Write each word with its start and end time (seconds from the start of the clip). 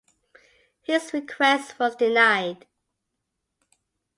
His 0.81 1.13
request 1.13 1.77
was 1.77 1.95
denied. 1.95 2.65